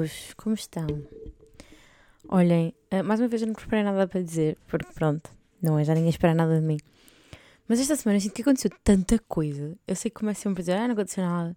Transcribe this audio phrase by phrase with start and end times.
[0.00, 0.86] Amigos, como estão?
[2.26, 5.30] Olhem, uh, mais uma vez eu não preparei nada para dizer, porque pronto,
[5.60, 6.78] não é, já ninguém espera nada de mim.
[7.68, 9.76] Mas esta semana eu sinto que aconteceu tanta coisa.
[9.86, 11.54] Eu sei que começo sempre a dizer, ah, não aconteceu nada.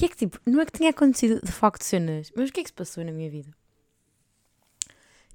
[0.00, 2.60] E é que tipo, não é que tenha acontecido de facto cenas, mas o que
[2.60, 3.50] é que se passou na minha vida?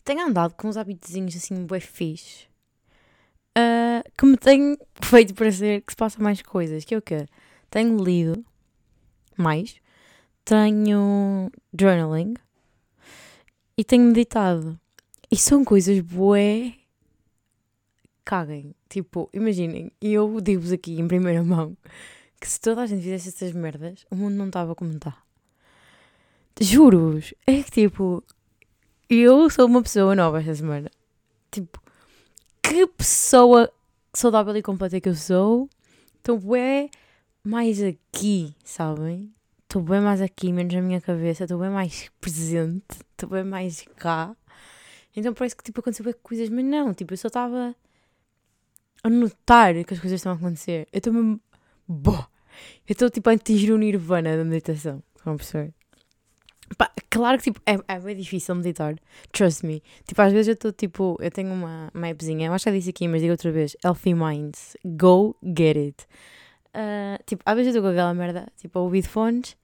[0.04, 2.48] Tenho andado com uns habitozinhos assim, bué fixe,
[3.56, 7.28] uh, que me têm feito parecer que se passa mais coisas, que é o quê?
[7.70, 8.44] Tenho lido
[9.38, 9.80] mais
[10.50, 12.34] tenho journaling
[13.78, 14.80] e tenho meditado.
[15.30, 16.74] E são coisas bué.
[18.26, 18.74] Caguem.
[18.90, 21.78] Tipo, imaginem, eu digo-vos aqui em primeira mão
[22.42, 25.22] que se toda a gente fizesse essas merdas, o mundo não estava como está.
[26.60, 27.32] Juro-vos.
[27.46, 28.24] É que tipo,
[29.08, 30.90] eu sou uma pessoa nova esta semana.
[31.52, 31.80] Tipo,
[32.64, 33.72] que pessoa
[34.14, 35.70] saudável e completa que eu sou.
[36.20, 36.90] Então, bué
[37.44, 39.32] mais aqui, sabem?
[39.70, 43.86] Estou bem mais aqui, menos na minha cabeça, estou bem mais presente, estou bem mais
[43.98, 44.36] cá.
[45.16, 47.76] Então parece que tipo aconteceu coisas, mas não, tipo, eu só estava
[49.04, 50.88] a notar que as coisas estão a acontecer.
[50.92, 51.40] Eu estou mesmo.
[51.88, 52.26] Boh!
[52.88, 55.04] Eu estou tipo a atingir o nirvana da meditação.
[55.24, 55.72] Vão perceber?
[56.76, 58.96] Pá, claro que tipo, é, é bem difícil meditar.
[59.32, 59.84] Trust me.
[60.04, 62.76] Tipo, às vezes eu estou tipo, eu tenho uma, uma appzinha, eu acho que já
[62.76, 64.76] disse aqui, mas digo outra vez: Healthy Minds.
[64.84, 66.08] Go get it.
[66.70, 69.59] Uh, tipo, às vezes eu estou com aquela merda, tipo, a fones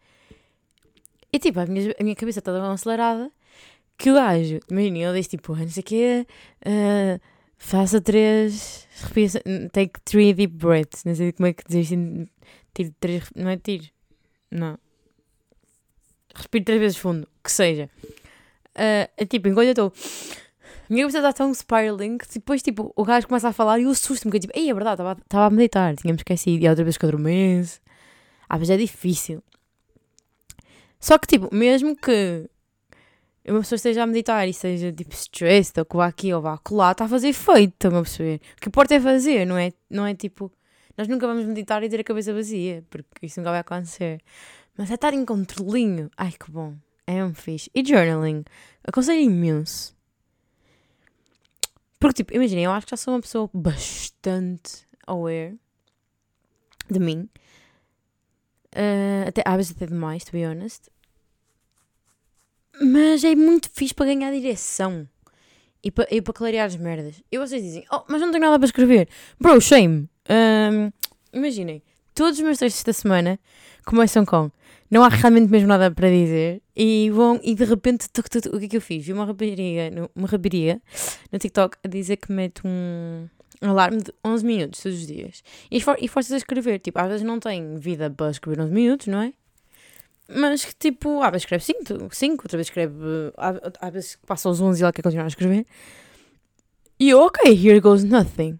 [1.36, 3.30] e tipo, a minha, a minha cabeça está tão acelerada
[3.98, 6.28] que o gajo, imagina, ele diz tipo, não sei o quê,
[6.66, 7.22] uh,
[7.58, 8.88] faça três,
[9.74, 11.90] take three deep breaths, não sei como é que diz
[12.74, 13.86] tire três, não é tiro,
[14.50, 14.78] não.
[16.34, 17.90] Respire três vezes fundo, que seja.
[18.72, 19.94] Uh, é tipo, enquanto eu estou.
[20.90, 23.84] A minha cabeça está tão spiraling que depois, tipo, o gajo começa a falar e
[23.84, 26.98] eu assusto-me, que tipo, ei, é verdade, estava a meditar, tínhamos esquecido, e outra vez
[26.98, 27.82] que eu adormeço.
[28.48, 29.44] Às vezes é difícil.
[31.00, 32.50] Só que, tipo, mesmo que
[33.48, 36.60] uma pessoa esteja a meditar e seja, tipo, stressed, ou que vá aqui ou vá
[36.72, 38.42] lá, está a fazer efeito, estão a perceber?
[38.58, 40.52] O que importa é fazer, não é, não é tipo...
[40.98, 44.22] Nós nunca vamos meditar e ter a cabeça vazia, porque isso nunca vai acontecer.
[44.78, 46.10] Mas é estar em controlinho.
[46.18, 46.74] Ai, que bom.
[47.06, 47.70] É um fixe.
[47.76, 48.44] E journaling.
[48.84, 49.96] Aconselho imenso.
[52.00, 55.58] Porque, tipo, imaginem, eu acho que já sou uma pessoa bastante aware
[56.90, 57.30] de mim.
[58.76, 60.90] Uh, até, às vezes até demais, to be honest.
[62.82, 65.08] Mas é muito fixe para ganhar direção.
[65.82, 67.24] E para, e para clarear as merdas.
[67.32, 69.08] E vocês dizem, oh, mas não tenho nada para escrever.
[69.40, 70.10] Bro, shame.
[70.30, 70.92] Um,
[71.32, 71.82] imaginem,
[72.14, 73.40] todos os meus textos da semana
[73.86, 74.52] começam com
[74.90, 78.56] não há realmente mesmo nada para dizer e vão e de repente tuc, tuc, tuc,
[78.56, 79.06] o que é que eu fiz?
[79.06, 80.82] Vi uma rapariga, uma rapariga
[81.32, 83.28] no TikTok a dizer que mete um,
[83.66, 87.00] um alarme de 11 minutos todos os dias e, for, e forças a escrever, tipo,
[87.00, 89.34] às vezes não tem vida para escrever 11 minutos, não é?
[90.28, 92.96] Mas que tipo, às vezes escreve 5, 5 outra vez escreve.
[93.80, 95.66] Às vezes passa os 11 e ela quer continuar a escrever.
[97.00, 98.60] E eu, ok, here goes nothing.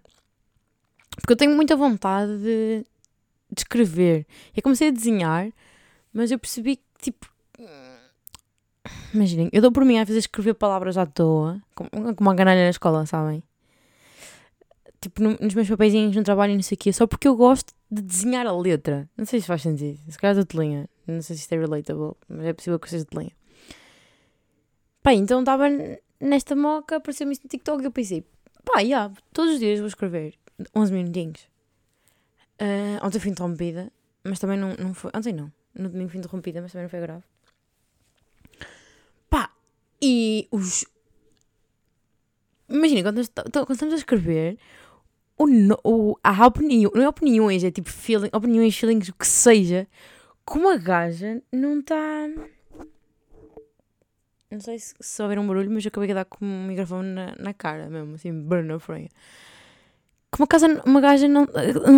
[1.16, 2.84] Porque eu tenho muita vontade de,
[3.50, 4.26] de escrever.
[4.54, 5.50] Eu comecei a desenhar,
[6.12, 7.26] mas eu percebi que tipo.
[9.12, 11.90] Imaginem, eu dou por mim às vezes a escrever palavras à toa, como,
[12.20, 13.42] uma ganalha na escola, sabem?
[15.00, 17.36] Tipo, no, nos meus papeizinhos no trabalho e não sei o quê, só porque eu
[17.36, 19.08] gosto de desenhar a letra.
[19.16, 19.98] Não sei se faz sentido.
[20.08, 20.88] Se calhar de linha.
[21.06, 23.32] Não sei se isto é relatable, mas é possível que seja de linha.
[25.02, 25.66] Pá, então estava
[26.20, 28.24] nesta moca, apareceu-me isto no TikTok e eu pensei,
[28.64, 30.34] pá, yeah, todos os dias vou escrever
[30.74, 31.48] 11 minutinhos.
[32.60, 33.92] Uh, ontem fui interrompida,
[34.24, 35.10] mas também não, não foi.
[35.14, 35.52] Ontem não.
[35.74, 37.22] No domingo fui interrompida, mas também não foi grave.
[39.28, 39.52] Pá,
[40.00, 40.84] e os.
[42.68, 43.20] Imagina, quando,
[43.52, 44.58] quando estamos a escrever,
[45.38, 45.46] o,
[45.84, 49.86] o, há opinião, não é opiniões, é tipo feeling, opiniões, feelings, o que seja,
[50.44, 52.28] como a gaja não está.
[54.50, 57.08] Não sei se, se houver um barulho, mas eu acabei de dar com um microfone
[57.08, 59.08] na, na cara mesmo, assim, burn a freia.
[60.30, 61.44] Como a casa, uma gaja não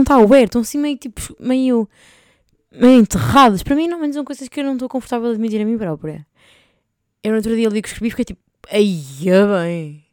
[0.00, 1.88] está aware, estão assim meio tipo, meio,
[2.73, 3.62] meio enterrados.
[3.62, 5.79] Para mim, não menos são coisas que eu não estou confortável a admitir a mim
[5.79, 6.26] própria.
[7.23, 10.05] Eu no outro dia li que escrevi fiquei tipo, ai, bem,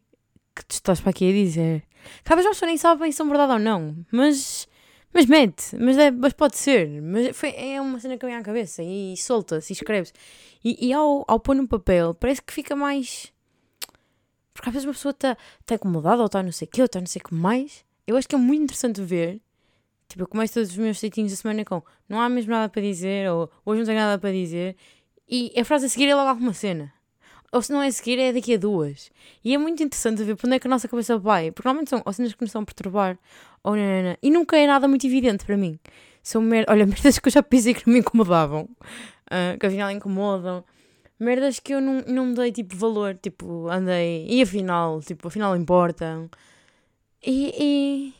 [0.56, 1.84] que tu estás para aqui a dizer?
[2.24, 4.68] Talvez as pessoas nem sabem se são verdade ou não, mas.
[5.14, 7.02] Mas mete, mas, é, mas pode ser.
[7.02, 10.12] Mas foi, é uma cena que vem à cabeça e solta-se e escreve-se.
[10.62, 13.32] E, e, ao, ao pôr no papel, parece que fica mais.
[14.54, 16.86] Porque às vezes uma pessoa está tá incomodada ou está não sei o quê, ou
[16.86, 17.86] está não sei o que mais.
[18.06, 19.42] Eu acho que é muito interessante ver.
[20.10, 22.82] Tipo, eu começo todos os meus seitinhos da semana com não há mesmo nada para
[22.82, 24.76] dizer, ou hoje não tenho nada para dizer.
[25.30, 26.94] E a frase a seguir é logo alguma cena
[27.56, 29.10] ou se não é a seguir, é daqui a duas.
[29.42, 31.90] E é muito interessante ver para onde é que a nossa cabeça vai, porque normalmente
[31.90, 33.18] são ou cenas que nos estão a perturbar,
[33.64, 35.80] ou nanana, e nunca é nada muito evidente para mim.
[36.22, 39.90] São mer olha, merdas que eu já pensei que não me incomodavam, uh, que afinal
[39.90, 40.66] incomodam.
[41.18, 46.30] merdas que eu não, não dei tipo valor, tipo, andei, e afinal, tipo, afinal importam.
[47.26, 48.14] E, e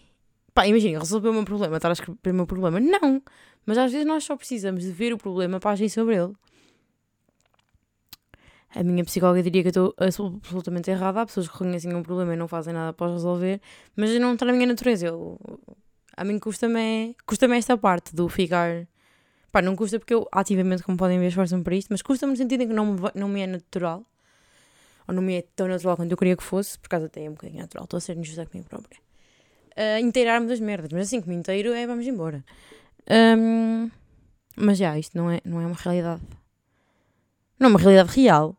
[0.54, 2.80] pá, imagina, resolver o meu problema, estar a escrever o meu problema.
[2.80, 3.22] Não,
[3.66, 6.34] mas às vezes nós só precisamos de ver o problema para agir sobre ele.
[8.76, 11.22] A minha psicóloga diria que eu estou absolutamente errada.
[11.22, 13.62] Há pessoas que reconhecem um problema e não fazem nada para resolver,
[13.96, 15.08] mas não está na minha natureza.
[15.08, 15.40] Eu,
[16.18, 18.86] a mim custa-me custa esta parte do ficar.
[19.50, 22.38] Pá, não custa porque eu ativamente, como podem ver, esforço-me para isto, mas custa-me no
[22.38, 24.04] sentido em que não me, não me é natural.
[25.08, 27.30] Ou não me é tão natural quanto eu queria que fosse, por causa até é
[27.30, 27.86] um bocadinho natural.
[27.86, 29.00] Estou a ser injusta comigo própria.
[29.78, 32.44] Uh, inteirar-me das merdas, mas assim que me inteiro é vamos embora.
[33.10, 33.90] Um,
[34.58, 36.22] mas já, isto não é, não é uma realidade.
[37.58, 38.58] Não é uma realidade real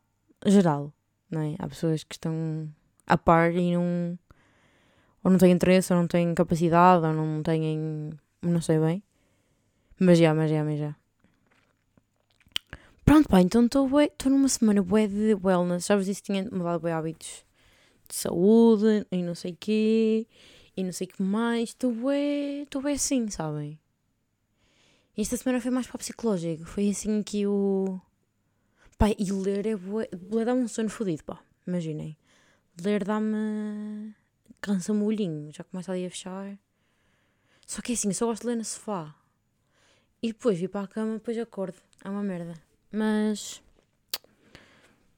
[0.51, 0.93] geral,
[1.31, 1.55] não é?
[1.59, 2.69] Há pessoas que estão
[3.07, 4.19] a par e não.
[5.23, 8.11] ou não têm interesse, ou não têm capacidade, ou não têm.
[8.43, 9.03] não sei bem.
[9.99, 10.97] Mas já, mas já, mas já.
[13.05, 13.89] Pronto, pá, então estou
[14.27, 15.87] numa semana bué de wellness.
[15.87, 17.45] Já vos disse que tinha mudado bué hábitos
[18.09, 20.27] de saúde e não sei o quê.
[20.77, 21.71] E não sei o que mais.
[21.71, 23.79] Estou bué, estou bué assim, sabem?
[25.17, 26.65] E esta semana foi mais para o psicológico.
[26.67, 27.99] Foi assim que o...
[28.99, 30.09] Pá, e ler é bué...
[30.31, 31.43] Ler dá-me um sono fodido, pá.
[31.67, 32.17] Imaginem.
[32.83, 34.15] Ler dá-me...
[34.61, 35.53] Cansa-me o olhinho.
[35.53, 36.59] Já começa ali a fechar.
[37.67, 39.15] Só que é assim, eu só gosto de ler no sofá.
[40.23, 41.77] E depois vir para a cama, depois acordo.
[42.03, 42.55] É uma merda.
[42.91, 43.63] Mas...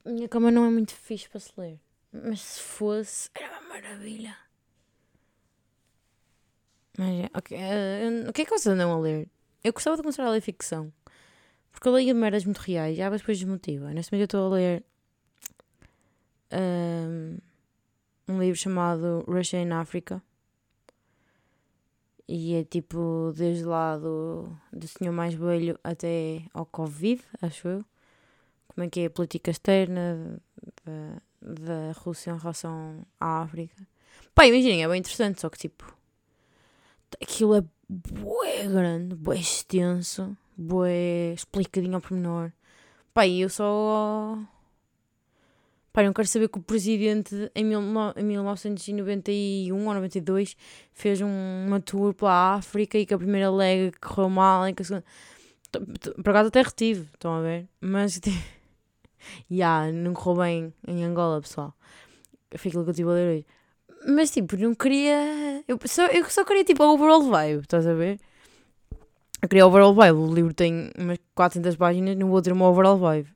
[0.05, 1.81] Minha cama não é muito fixe para se ler.
[2.11, 4.37] Mas se fosse, era uma maravilha.
[6.97, 7.57] Mas, ok.
[7.57, 9.29] Uh, o que é que vocês andam a ler?
[9.63, 10.93] Eu gostava de começar a ler ficção.
[11.71, 13.93] Porque eu leio merdas muito reais e depois desmotiva.
[13.93, 14.85] Neste momento eu estou a ler
[16.53, 17.39] um,
[18.29, 20.23] um livro chamado Russia in Africa.
[22.27, 27.85] E é tipo desde lá do, do senhor mais velho até ao Covid, acho eu.
[28.67, 30.39] Como é que é a política externa
[30.85, 33.87] da, da Rússia em relação à África.
[34.35, 35.97] Pá, imaginem, é bem interessante, só que tipo.
[37.23, 42.53] Aquilo é bué grande, bué extenso bué explicadinho ao pormenor.
[43.27, 44.39] E eu só.
[45.93, 47.81] Pá, não quero saber que o presidente em, mil,
[48.17, 50.57] em 1991 ou 92
[50.93, 54.83] fez um, uma tour pela África e que a primeira lega correu mal e que
[54.83, 55.05] a segunda.
[56.23, 57.69] Por acaso até retive, estão a ver?
[57.81, 58.21] Mas.
[59.51, 61.75] Ya, yeah, não correu bem em Angola, pessoal.
[62.57, 63.47] Foi aquilo que eu estive a ler hoje.
[64.07, 65.65] Mas tipo, não queria.
[65.67, 68.21] Eu só, eu só queria tipo a overall vibe, estás a ver?
[69.41, 70.19] Eu queria overall vibe.
[70.19, 73.33] O livro tem umas 400 páginas, não vou ter uma overall vibe.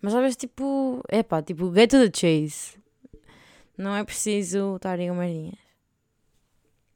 [0.00, 2.76] Mas às vezes, tipo, é pá, tipo, get to the chase.
[3.76, 5.58] Não é preciso estar em merdinhas.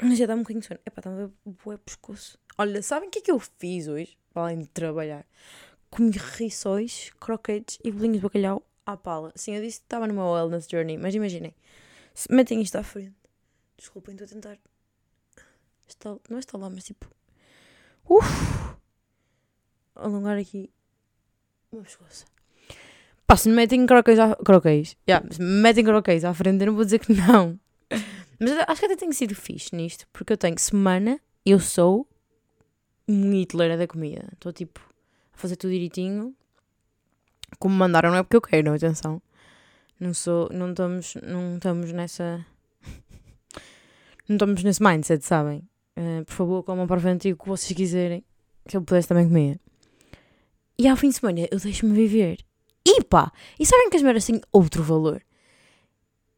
[0.00, 0.80] Mas já dá um bocadinho de sono.
[0.84, 1.30] É pá, está-me
[1.74, 2.36] a pescoço.
[2.58, 4.16] Olha, sabem o que é que eu fiz hoje?
[4.34, 5.24] Além de trabalhar.
[5.90, 9.32] Comi rissóis, croquetes e bolinhos de bacalhau à pala.
[9.36, 11.54] Sim, eu disse que estava numa wellness journey, mas imaginem.
[12.14, 13.14] Se metem isto à frente.
[13.76, 14.58] Desculpem, estou a tentar.
[16.28, 17.06] Não está lá, mas tipo
[18.08, 18.76] Uf!
[19.94, 20.70] Alongar aqui
[21.72, 22.26] uma pescoça.
[23.26, 24.37] Pá, se me metem croquês à...
[24.37, 24.97] Croquês.
[25.09, 27.59] Yeah, se me metem croquês à frente, eu não vou dizer que não.
[28.38, 30.06] Mas acho que até tenho sido fixe nisto.
[30.12, 32.06] Porque eu tenho semana, eu sou
[33.09, 34.28] um Hitler da comida.
[34.32, 34.80] Estou tipo
[35.32, 36.35] a fazer tudo direitinho.
[37.59, 39.23] Como mandaram, não é porque eu quero, não, atenção.
[39.99, 42.44] Não sou, não estamos, não estamos nessa.
[44.28, 45.66] não estamos nesse mindset, sabem?
[45.96, 48.25] Uh, por favor, comam para o que vocês quiserem.
[48.66, 49.61] Que eu pudesse também comer.
[50.78, 52.44] E ao fim de semana eu deixo-me viver.
[52.84, 53.32] E pá!
[53.58, 55.22] E sabem que as meras têm outro valor?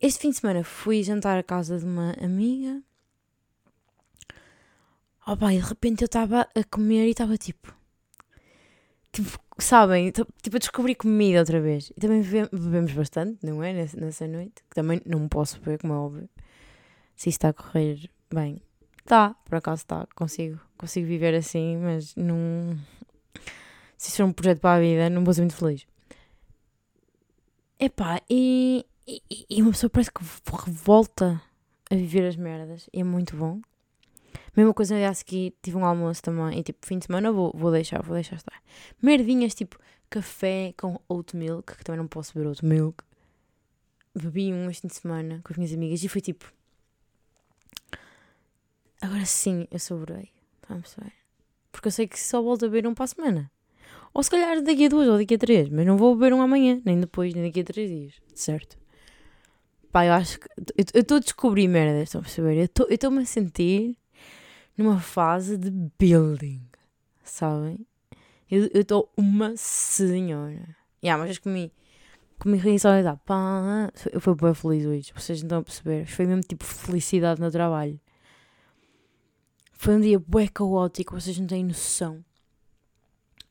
[0.00, 2.82] Este fim de semana fui jantar à casa de uma amiga.
[5.26, 7.74] Oh pá, e de repente eu estava a comer e estava tipo.
[9.12, 10.10] Tipo, sabem?
[10.10, 11.90] Tipo, a descobrir comida outra vez.
[11.96, 13.72] E também bebemos bastante, não é?
[13.72, 14.62] Nessa, nessa noite.
[14.68, 16.28] Que também não posso beber, como é óbvio.
[17.16, 18.60] Se isto está a correr bem.
[19.06, 22.78] Tá, por acaso está, consigo, consigo viver assim, mas não.
[23.98, 25.86] Se isso for um projeto para a vida, não vou ser muito feliz.
[27.78, 30.22] Epá, e, e, e uma pessoa parece que
[30.70, 31.40] volta
[31.90, 33.60] a viver as merdas, e é muito bom.
[34.56, 37.70] Mesma coisa, a seguir tive um almoço também, e tipo, fim de semana vou, vou
[37.70, 38.62] deixar, vou deixar estar.
[39.02, 43.04] Merdinhas, tipo, café com oat milk, que também não posso beber oat milk.
[44.14, 46.50] Bebi um este fim de semana com as minhas amigas e foi tipo
[49.04, 50.30] Agora sim, eu sobrei.
[50.66, 51.12] Vamos ver.
[51.70, 53.50] Porque eu sei que só volto a beber um para a semana.
[54.14, 55.68] Ou se calhar daqui a duas ou daqui a três.
[55.68, 58.14] Mas não vou beber um amanhã, nem depois, nem daqui a três dias.
[58.34, 58.78] Certo?
[59.92, 60.48] Pá, eu acho que.
[60.94, 62.56] Eu estou a descobrir merda, estão a perceber?
[62.56, 63.94] Eu estou-me a sentir
[64.74, 66.62] numa fase de building.
[67.22, 67.86] Sabem?
[68.50, 70.76] Eu estou uma senhora.
[71.04, 71.70] Yeah, mas comi,
[72.38, 76.06] comi rissóis, pá, eu fui bem feliz hoje, vocês não estão a perceber.
[76.06, 78.00] Foi mesmo tipo felicidade no trabalho.
[79.74, 82.24] Foi um dia bué caótico, vocês não têm noção.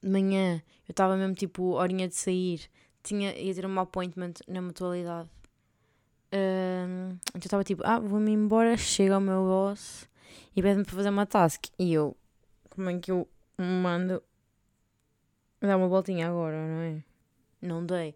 [0.02, 2.70] De manhã, eu estava mesmo tipo, horinha de sair,
[3.04, 5.30] tinha, ia ter um appointment na mutualidade.
[6.34, 10.10] Um, então estava tipo, ah, vou-me embora, chega o meu boss
[10.56, 11.66] e pede-me para fazer uma task.
[11.78, 12.18] E eu,
[12.70, 13.28] como é que eu
[13.58, 14.22] mando
[15.62, 17.04] dar uma voltinha agora, não é?
[17.62, 18.16] Não dei.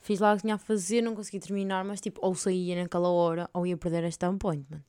[0.00, 3.08] Fiz lá o que tinha a fazer, não consegui terminar, mas tipo, ou saía naquela
[3.08, 4.82] hora ou ia perder este appointment.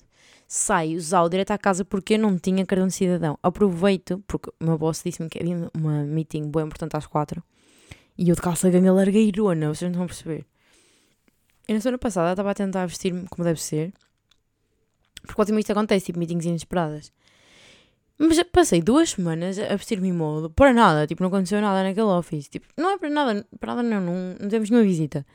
[0.48, 3.38] Saio, usar direto à casa porque eu não tinha cartão de cidadão.
[3.42, 7.44] Aproveito, porque o meu boss disse-me que havia uma meeting bem importante às quatro
[8.18, 10.46] e eu de calça ganha largueirona, vocês não a perceber.
[11.68, 13.94] Eu na semana passada estava a tentar vestir-me como deve ser,
[15.26, 17.12] porque ótimo isto acontece, tipo, meetings inesperadas.
[18.18, 22.48] Mas passei duas semanas a vestir-me modo, para nada, tipo, não aconteceu nada naquele office.
[22.48, 25.26] Tipo, não é para nada, para nada não, não, não temos nenhuma visita.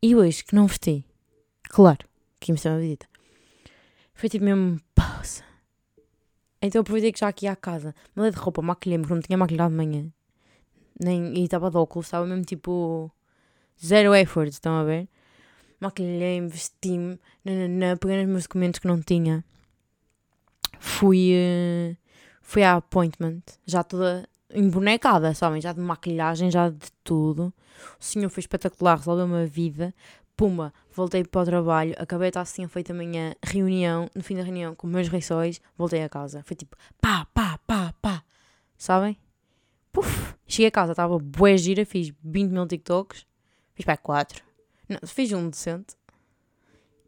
[0.00, 1.04] E hoje que não vesti,
[1.64, 2.06] claro,
[2.40, 3.06] que íamos ter uma visita.
[4.18, 5.44] Foi tipo mesmo pausa.
[6.60, 9.70] Então aproveitei que já aqui à casa, mudei de roupa, maquilhei-me, porque não tinha maquilhado
[9.70, 10.12] de manhã.
[11.00, 13.12] Nem, e estava de óculos, estava mesmo tipo
[13.80, 15.08] zero effort, estão a ver?
[15.78, 17.20] Maquilhei-me, vesti-me,
[18.00, 19.44] peguei nos meus documentos que não tinha.
[20.80, 21.96] Fui, uh,
[22.42, 25.60] fui à appointment, já toda embonecada, sabem?
[25.60, 27.54] Já de maquilhagem, já de tudo.
[28.00, 29.94] O senhor foi espetacular, resolveu-me a vida.
[30.38, 34.44] Puma, voltei para o trabalho, acabei de estar assim feita amanhã, reunião, no fim da
[34.44, 36.44] reunião, com meus rissóis, voltei a casa.
[36.44, 38.22] Foi tipo, pá, pá, pá, pá.
[38.76, 39.18] Sabem?
[39.90, 43.26] Puf, cheguei a casa, estava bué gira, fiz 20 mil TikToks,
[43.74, 44.44] fiz para 4.
[44.88, 45.96] Não, fiz um decente.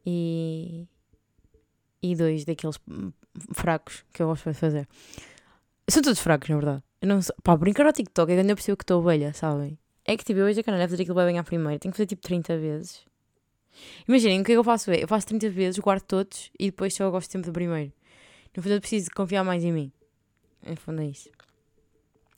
[0.04, 0.88] E.
[2.02, 2.80] E dois daqueles
[3.52, 4.88] fracos que eu gosto de fazer.
[5.88, 6.82] São todos fracos, na verdade.
[7.00, 7.36] Eu não sei.
[7.44, 9.78] Pá, brincar ao TikTok é eu percebo que estou ovelha, sabem?
[10.04, 11.78] É que tipo, eu hoje a canal fazer aquilo bem à primeira.
[11.78, 13.09] Tenho que fazer tipo 30 vezes.
[14.06, 14.90] Imaginem, o que é que eu faço?
[14.90, 17.92] É, eu faço 30 vezes, guardo todos e depois só gosto sempre do primeiro.
[18.56, 19.92] No fundo, eu preciso confiar mais em mim.
[20.66, 21.30] No fundo, é isso.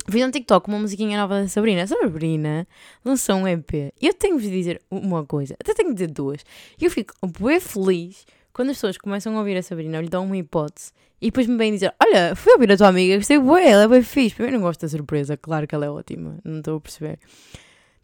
[0.08, 1.84] Vi um TikTok uma musiquinha nova da Sabrina.
[1.84, 2.66] A Sabrina
[3.04, 3.94] lançou um EP.
[4.00, 6.44] Eu tenho de dizer uma coisa, até tenho de dizer duas.
[6.80, 10.36] Eu fico bem feliz quando as pessoas começam a ouvir a Sabrina, lhe dão uma
[10.36, 13.84] hipótese e depois me vêm dizer: Olha, fui ouvir a tua amiga, gostei bué, ela
[13.84, 14.34] é bem fixe.
[14.34, 17.18] Primeiro não gosto da surpresa, claro que ela é ótima, não estou a perceber.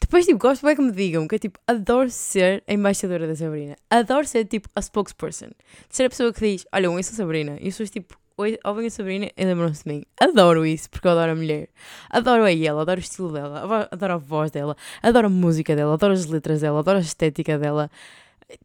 [0.01, 3.35] Depois, tipo, gosto bem que me digam que é tipo, adoro ser a embaixadora da
[3.35, 3.77] Sabrina.
[3.91, 5.51] Adoro ser tipo a spokesperson.
[5.91, 7.59] Ser a pessoa que diz: Olha, eu sou a Sabrina.
[7.61, 8.17] E as pessoas tipo,
[8.65, 10.05] ouvem a Sabrina e lembram-se de mim.
[10.21, 11.69] Adoro isso, porque eu adoro a mulher.
[12.09, 15.95] Adoro a ela, adoro o estilo dela, adoro a voz dela, adoro a música dela,
[15.95, 17.91] adoro as letras dela, adoro a estética dela.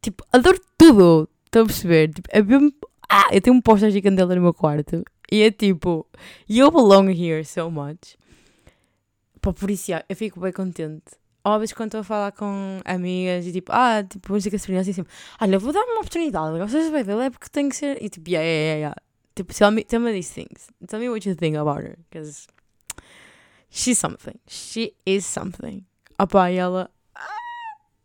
[0.00, 1.28] Tipo, adoro tudo.
[1.46, 2.12] Estão a perceber?
[2.12, 2.72] Tipo, é mesmo...
[3.08, 5.04] Ah, eu tenho um póster gigante dela no meu quarto.
[5.30, 6.06] E é tipo,
[6.48, 8.16] you belong here so much.
[9.40, 11.02] Pá, por isso, eu fico bem contente.
[11.46, 15.04] Óbvio quando estou a falar com amigas e tipo, ah, tipo, música Sabrina, assim, assim,
[15.38, 18.02] olha, vou dar uma oportunidade, vocês vão ver, é porque tem que ser.
[18.02, 18.96] E tipo, yeah, yeah, yeah.
[19.34, 20.70] Tipo, tell me, tell me these things.
[20.86, 21.98] Tell me what you think about her.
[22.08, 22.46] Because
[23.68, 24.38] she's something.
[24.46, 25.84] She is something.
[26.18, 26.90] Opa, e ela.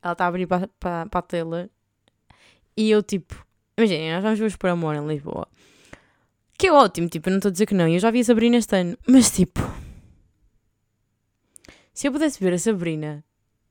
[0.02, 1.70] Ela está a abrir para a tela.
[2.76, 3.46] E eu, tipo.
[3.78, 5.48] Imagina, nós vamos ver por amor em Lisboa.
[6.58, 7.88] Que é ótimo, tipo, eu não estou a dizer que não.
[7.88, 8.98] Eu já vi a Sabrina este ano.
[9.08, 9.62] Mas, tipo.
[11.94, 13.24] Se eu pudesse ver a Sabrina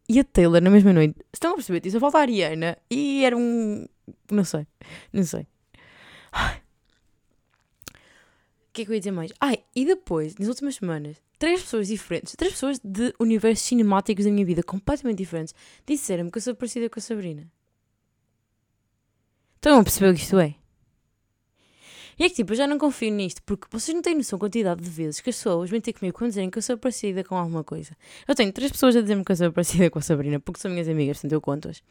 [0.09, 1.17] e a Taylor na mesma noite.
[1.33, 1.91] Estão a perceber?
[1.91, 2.79] Só falta a Ariana.
[2.91, 3.87] E era um.
[4.31, 4.67] Não sei.
[5.13, 5.47] Não sei.
[6.33, 6.63] Ai
[8.79, 9.33] que é que eu ia dizer mais?
[9.41, 14.31] Ai, e depois, nas últimas semanas, três pessoas diferentes, três pessoas de universos cinemáticos da
[14.31, 17.51] minha vida completamente diferentes, disseram-me que eu sou parecida com a Sabrina.
[19.57, 20.55] Estão a perceber o que isto é?
[22.19, 24.45] E é que tipo, eu já não confio nisto, porque vocês não têm noção da
[24.45, 27.23] quantidade de vezes que as pessoas vêm ter comigo quando dizerem que eu sou parecida
[27.23, 27.97] com alguma coisa.
[28.27, 30.71] Eu tenho três pessoas a dizer-me que eu sou parecida com a Sabrina, porque são
[30.71, 31.83] minhas amigas, portanto eu conto-as.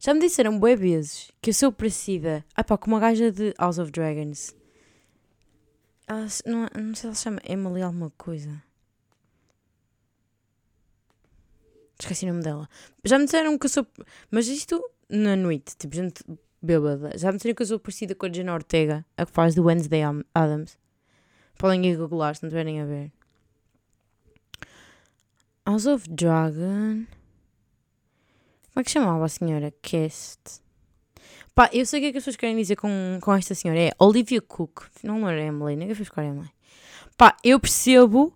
[0.00, 3.54] Já me disseram bué vezes que eu sou parecida, ah pá, com uma gaja de
[3.58, 4.54] House of Dragons.
[6.08, 8.62] Ela, não, não sei se ela se chama Emily alguma coisa.
[12.00, 12.68] Esqueci o nome dela.
[13.04, 13.86] Já me disseram que eu sou.
[14.30, 16.22] Mas isto na noite, tipo, gente
[16.60, 17.16] bêbada.
[17.16, 20.02] Já me disseram que sou parecida com a Jenna Ortega, a que faz do Wednesday
[20.34, 20.78] Adams.
[21.56, 23.12] Podem ir googlar se não tiverem a ver.
[25.66, 27.04] House of Dragon.
[28.72, 29.72] Como é que chamava a senhora?
[29.82, 30.62] Cast.
[31.54, 33.80] Pá, eu sei o que é que as pessoas querem dizer com, com esta senhora.
[33.80, 34.84] É Olivia Cook.
[35.02, 36.50] Não era Emily, nem que fez com a Emily.
[37.16, 38.32] Pá, eu percebo,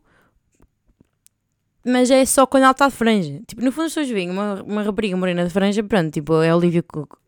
[1.87, 3.41] mas é só quando ela está de franja.
[3.47, 6.55] Tipo, no fundo as pessoas veem uma, uma rapariga morena de franja, pronto, tipo, é
[6.55, 7.22] Olivia Cook.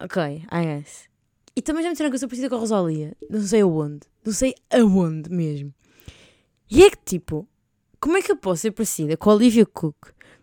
[0.00, 1.08] Ok, I guess.
[1.54, 3.16] E também já me disseram que eu sou parecida com a Rosalia.
[3.28, 4.00] Não sei aonde.
[4.24, 5.74] Não sei aonde mesmo.
[6.70, 7.48] E é que, tipo,
[8.00, 9.96] como é que eu posso ser parecida com a Olivia Cook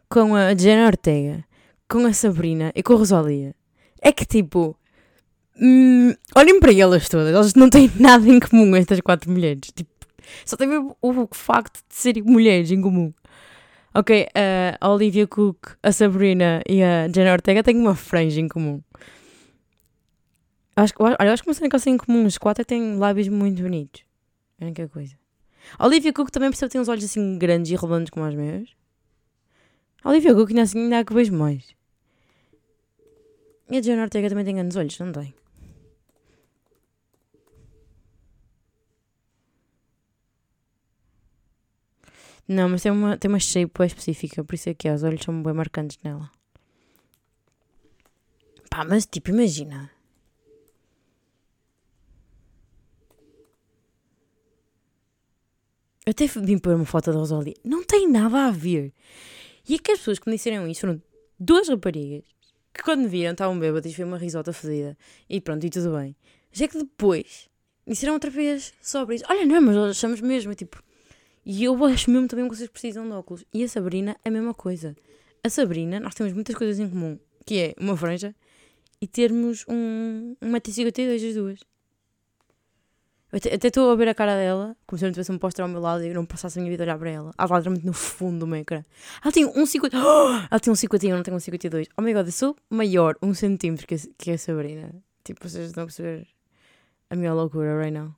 [0.09, 1.43] com a Jenna Ortega,
[1.89, 3.55] com a Sabrina e com a Rosalia
[4.01, 4.75] é que tipo.
[5.59, 9.71] Hum, olhem para elas todas, elas não têm nada em comum, estas quatro mulheres.
[9.73, 9.89] Tipo,
[10.45, 13.11] só tem o, o facto de serem mulheres em comum.
[13.93, 14.27] Ok,
[14.79, 18.79] a Olivia Cook, a Sabrina e a Jenna Ortega têm uma franja em comum.
[20.77, 23.27] Acho, olha, acho que uma cena que elas têm em comum, os quatro têm lábios
[23.29, 24.03] muito bonitos.
[24.59, 25.17] É a única coisa.
[25.75, 28.35] A Olivia Cook também percebe que tem uns olhos assim grandes e redondos como os
[28.35, 28.75] meus.
[30.03, 31.75] A Olivia Cook ainda assim ainda há que vejo mais.
[33.71, 35.33] E a Jenna Ortega também tem grandes olhos, não tem?
[42.47, 45.01] Não, mas tem uma, tem uma shape bem específica, por isso é que é, os
[45.01, 46.29] olhos são bem marcantes nela.
[48.69, 49.96] Pá, mas tipo, imagina.
[56.07, 57.57] Eu até vim pôr uma foto da Rosalie.
[57.65, 58.93] Não tem nada a ver.
[59.67, 61.01] E é que as pessoas que me disseram isso foram
[61.37, 62.23] duas raparigas
[62.73, 64.97] que quando me viram estavam bêbadas foi uma risota fedida.
[65.29, 66.15] E pronto, e tudo bem.
[66.57, 67.49] É que depois
[67.85, 69.25] disseram outra vez sobre isso.
[69.27, 70.81] Olha, não, mas nós achamos mesmo, tipo.
[71.45, 73.43] E eu acho mesmo também que vocês precisam de óculos.
[73.53, 74.95] E a Sabrina, a mesma coisa.
[75.43, 78.33] A Sabrina, nós temos muitas coisas em comum, que é uma franja
[79.01, 81.59] e termos um, um 1,52m as duas.
[83.31, 85.63] Eu até estou a ver a cara dela, como se eu não tivesse um póster
[85.63, 87.33] ao meu lado e eu não passasse a minha vida a olhar para ela.
[87.37, 88.83] Ela está literalmente no fundo do meu ecrã.
[89.21, 89.97] Ela tem um 50.
[89.97, 90.29] Oh!
[90.49, 91.87] Ela tem um 51, não tem um 52.
[91.97, 94.95] Oh my god, eu sou maior um centímetro que a, que a Sabrina.
[95.25, 96.25] Tipo, vocês estão a perceber
[97.09, 98.15] a minha loucura right now.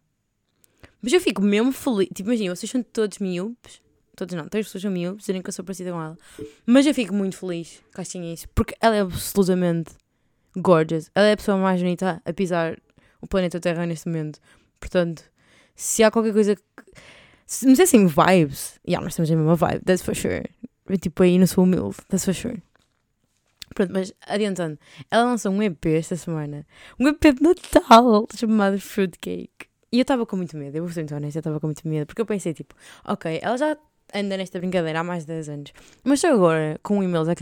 [1.01, 2.10] Mas eu fico mesmo feliz.
[2.13, 3.82] Tipo, imagina, vocês são todos miúpes.
[4.16, 6.18] Todos não, três pessoas são miúpes, dizerem que eu sou parecida com ela.
[6.66, 8.48] Mas eu fico muito feliz que achem isso.
[8.54, 9.92] Porque ela é absolutamente
[10.56, 11.10] gorgeous.
[11.16, 12.77] Ela é a pessoa mais bonita a pisar
[13.22, 14.40] o planeta Terra neste momento.
[14.79, 15.24] Portanto,
[15.75, 16.61] se há qualquer coisa que.
[17.46, 20.44] Se me dissessem vibes, yeah, nós temos a mesma vibe, that's for sure.
[20.87, 22.61] Eu, tipo, aí não sou humilde, that's for sure.
[23.74, 24.77] Pronto, mas adiantando,
[25.09, 26.65] ela lançou um EP esta semana,
[27.00, 29.68] um EP de Natal chamado Fruitcake.
[29.92, 31.87] E eu estava com muito medo, eu vou ser muito honesta, eu estava com muito
[31.87, 33.77] medo, porque eu pensei, tipo, ok, ela já
[34.13, 37.33] anda nesta brincadeira há mais de 10 anos, mas agora, com o e-mail da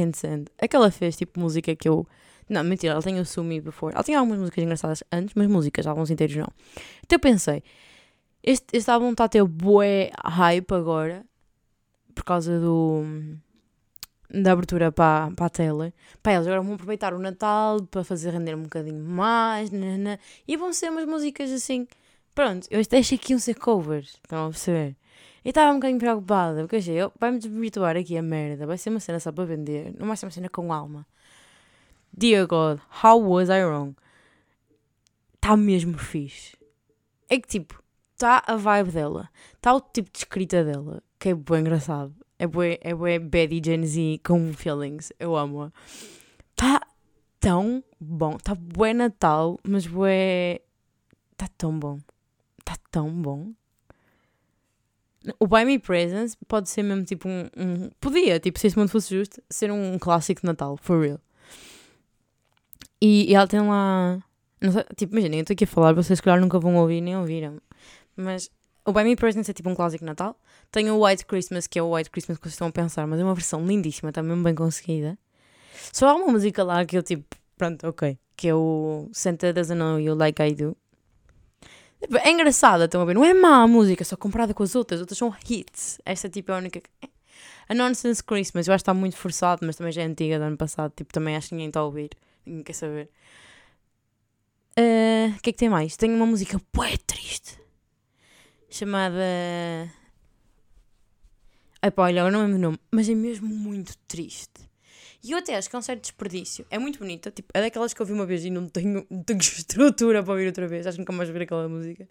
[0.57, 2.07] é que ela fez, tipo, música que eu
[2.49, 3.93] não, mentira, ela tem o Sumi Before.
[3.93, 6.47] Ela tinha algumas músicas engraçadas antes, mas músicas, alguns inteiros não.
[7.03, 7.63] Então eu pensei,
[8.41, 11.25] este, este álbum está a ter bué hype agora,
[12.15, 13.03] por causa do
[14.29, 15.93] da abertura para, para a tele.
[16.21, 20.57] Para eles agora vão aproveitar o Natal para fazer render um bocadinho mais, nanana, e
[20.57, 21.87] vão ser umas músicas assim.
[22.35, 24.95] Pronto, eu achei que iam ser covers, estão a perceber?
[25.43, 28.99] E estava um bocadinho preocupada, porque achei, vai-me desvirtuar aqui a merda, vai ser uma
[28.99, 31.05] cena só para vender, não vai ser uma cena com alma.
[32.15, 33.95] Dear God, how was I wrong?
[35.35, 36.57] Está mesmo fixe.
[37.29, 37.81] É que tipo,
[38.13, 42.13] está a vibe dela, está o tipo de escrita dela, que é bem engraçado.
[42.39, 45.11] É bem, é bem Betty Gen Z com feelings.
[45.19, 45.71] Eu amo-a.
[46.51, 46.81] Está
[47.39, 48.35] tão bom.
[48.35, 50.61] Está bué Natal, mas bué.
[51.31, 51.97] Está tão bom.
[52.59, 53.53] Está tão bom.
[55.39, 57.89] O Buy Me Presents pode ser mesmo tipo um, um.
[57.99, 61.19] Podia, tipo, se esse mundo fosse justo, ser um clássico de Natal, for real.
[63.01, 64.19] E, e ela tem lá.
[64.61, 67.57] Sei, tipo, imagina, eu estou aqui a falar, vocês, claro, nunca vão ouvir nem ouviram.
[68.15, 68.49] Mas
[68.85, 70.35] o Buy Me Presents é tipo um clássico Natal.
[70.71, 73.19] Tem o White Christmas, que é o White Christmas que vocês estão a pensar, mas
[73.19, 75.17] é uma versão lindíssima, também tá bem conseguida.
[75.93, 77.23] Só há uma música lá que eu tipo,
[77.57, 78.17] pronto, ok.
[78.35, 80.77] Que é o Santa Doesn't Know You Like I Do.
[82.23, 83.15] É engraçada, estão a ver?
[83.15, 84.99] Não é má a música, só comparada com as outras.
[84.99, 85.99] As outras são hits.
[86.05, 86.81] Esta tipo é a única.
[87.67, 90.45] A Nonsense Christmas, eu acho que está muito forçado, mas também já é antiga do
[90.45, 90.93] ano passado.
[90.95, 92.11] Tipo, também acho que ninguém está a ouvir.
[92.47, 93.09] Ninguém quer saber.
[94.75, 95.97] Ah, o uh, que é que tem mais?
[95.97, 97.59] Tem uma música bué triste.
[98.69, 99.91] Chamada...
[101.81, 102.79] Ai pá, olha, eu não lembro o nome.
[102.91, 104.67] Mas é mesmo muito triste.
[105.23, 106.65] E eu até acho que é um certo desperdício.
[106.69, 107.31] É muito bonita.
[107.31, 110.31] Tipo, é daquelas que eu vi uma vez e não tenho, não tenho estrutura para
[110.31, 110.85] ouvir outra vez.
[110.85, 112.07] Acho que nunca mais ver aquela música.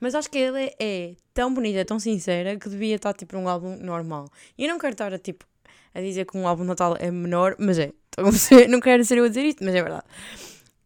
[0.00, 3.48] Mas acho que ela é, é tão bonita, tão sincera, que devia estar tipo num
[3.48, 4.28] álbum normal.
[4.58, 5.46] E eu não quero estar a, tipo,
[5.94, 7.92] a dizer que um álbum de Natal é menor, mas é.
[8.68, 10.04] Não quero ser eu a dizer isto, mas é verdade.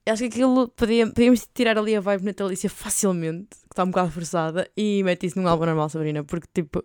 [0.07, 4.71] Acho que aquilo podíamos tirar ali a vibe natalícia facilmente, que está um bocado forçada,
[4.77, 6.83] e mete isso num álbum normal, Sabrina, porque tipo,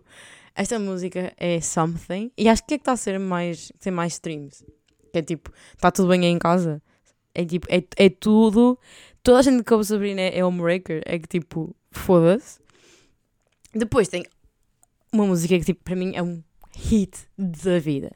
[0.54, 4.14] esta música é something, e acho que é que está a ser mais, tem mais
[4.14, 4.64] streams.
[5.12, 6.82] Que é tipo, está tudo bem aí em casa.
[7.34, 8.78] É tipo, é, é tudo.
[9.22, 12.60] Toda a gente que ouve Sabrina é homebreaker, é que tipo, foda-se.
[13.74, 14.24] Depois tem
[15.12, 16.42] uma música que tipo, para mim é um
[16.76, 18.10] hit da vida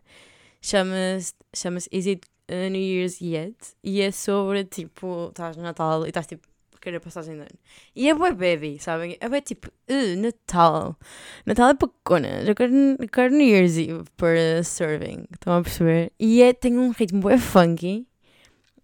[0.60, 3.56] chama-se chama Is It New Year's Yet?
[3.84, 6.48] E é sobre tipo, estás no Natal e estás tipo
[6.80, 7.58] quero a passagem de ano.
[7.94, 9.16] E é bué baby, sabem?
[9.20, 10.96] É bué tipo, uh, Natal.
[11.44, 12.28] Natal é para.
[12.46, 12.72] Eu quero,
[13.12, 15.24] quero New Year's Eve para serving.
[15.32, 16.12] Estão a perceber?
[16.18, 18.06] E é, tem um ritmo bué funky.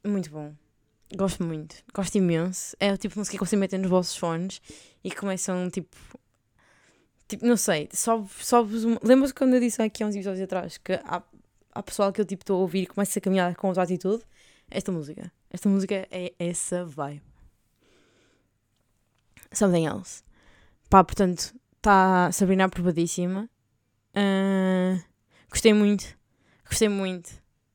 [0.04, 0.52] Muito bom.
[1.16, 1.76] Gosto muito.
[1.94, 2.76] Gosto imenso.
[2.80, 4.60] É o tipo de música que vocês metem nos vossos fones
[5.02, 5.96] e começam tipo.
[7.26, 8.66] Tipo, não sei, só, só
[9.02, 11.22] Lembra-se quando eu disse aqui há uns episódios atrás que há,
[11.72, 14.22] há pessoal que eu tipo estou a ouvir e começa a caminhar com outra atitude?
[14.70, 15.32] Esta música.
[15.50, 17.22] Esta música é essa vibe.
[19.52, 20.22] Something else.
[20.90, 23.48] Pá, portanto, está Sabrina aprovadíssima.
[24.16, 25.00] Uh,
[25.50, 26.16] gostei muito.
[26.68, 27.30] Gostei muito.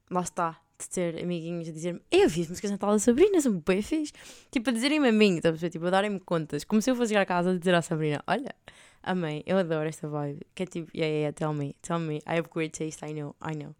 [0.09, 0.59] Lá está.
[0.79, 4.13] De ter amiguinhos a dizer-me eu vi as músicas Natal da Sabrina, são bem fixe.
[4.49, 6.65] Tipo, a dizerem-me a mim, tá tipo, a darem-me contas.
[6.87, 8.55] Eu fosse chegar a casa e dizer à Sabrina: Olha,
[9.03, 10.45] amei, eu adoro esta vibe.
[10.53, 12.17] Que é tipo, yeah, yeah, tell me, tell me.
[12.27, 13.75] I have great taste, I know, I know.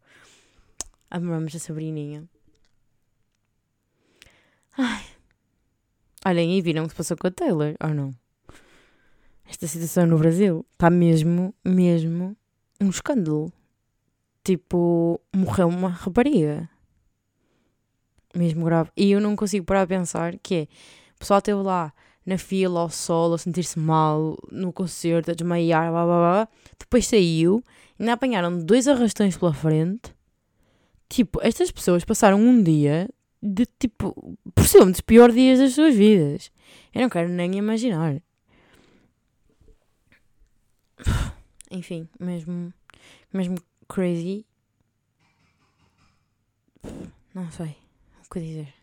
[1.11, 2.23] Amamos a Sabrininha.
[4.77, 5.05] Ai.
[6.25, 8.15] Olhem, e viram o que se passou com a Taylor, ou não?
[9.45, 12.37] Esta situação no Brasil está mesmo, mesmo
[12.79, 13.51] um escândalo.
[14.43, 16.69] Tipo, morreu uma rapariga.
[18.35, 18.91] Mesmo grave.
[18.95, 20.61] E eu não consigo parar a pensar que é,
[21.15, 21.93] o pessoal esteve lá
[22.25, 26.47] na fila, ao sol, a sentir-se mal, no concerto, a desmaiar, blá blá blá.
[26.77, 27.63] Depois saiu,
[27.99, 30.13] ainda apanharam dois arrastões pela frente.
[31.07, 33.09] Tipo, estas pessoas passaram um dia
[33.41, 36.51] de tipo, por um dos piores dias das suas vidas.
[36.93, 38.21] Eu não quero nem imaginar.
[41.71, 42.73] Enfim, mesmo,
[43.33, 44.45] mesmo crazy.
[47.33, 47.75] Não sei
[48.25, 48.78] o que dizer.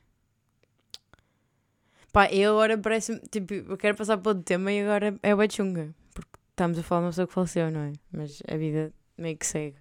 [2.16, 5.50] Pá, eu agora parece tipo, eu quero passar para outro tema e agora é o
[5.50, 5.94] chunga.
[6.14, 7.92] Porque estamos a falar de uma pessoa que faleceu, não é?
[8.10, 9.76] Mas a vida meio que segue.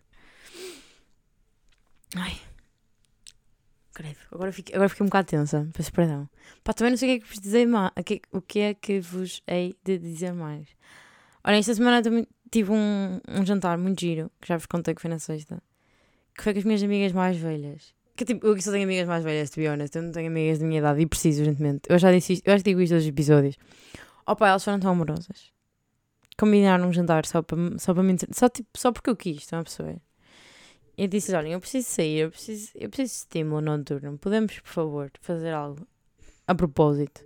[2.13, 2.37] Ai.
[3.93, 6.29] Credo, agora fiquei, agora fiquei um bocado tensa, peço perdão.
[6.61, 7.91] Pá, também não sei o que é que vos dizer mais.
[8.33, 10.67] O que é que vos hei de dizer mais?
[11.41, 14.99] Olha, esta semana também tive um, um jantar muito giro, que já vos contei que
[14.99, 15.63] foi na sexta,
[16.35, 17.95] que foi com as minhas amigas mais velhas.
[18.15, 19.95] Que tipo, eu só tenho amigas mais velhas, to be honest.
[19.95, 21.81] Eu não tenho amigas da minha idade e preciso urgentemente.
[21.89, 23.57] Eu já disse isto, eu já digo isto nos episódios.
[24.25, 25.51] Opa, elas foram tão amorosas.
[26.37, 29.59] Combinaram um jantar só para, só para mim, só, tipo, só porque eu quis, estão
[29.59, 30.01] a perceber?
[30.97, 34.17] E disse: Olha, eu preciso sair, eu preciso, eu preciso de estímulo noturno.
[34.17, 35.85] Podemos, por favor, fazer algo
[36.47, 37.25] a propósito?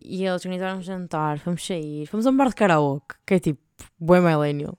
[0.00, 3.38] E eles organizaram um jantar, fomos sair, fomos a um bar de karaoke, que é
[3.38, 3.60] tipo,
[3.98, 4.78] boi millennial.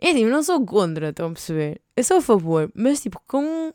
[0.00, 1.80] Assim, eu não sou contra, estão a perceber?
[1.96, 3.72] Eu sou a favor, mas tipo, com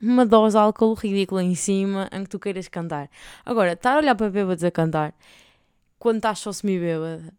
[0.00, 3.10] uma dose de álcool ridícula em cima em que tu queiras cantar.
[3.44, 5.14] Agora, estar a olhar para bêbados a cantar
[5.98, 7.32] quando estás só semi-bêbada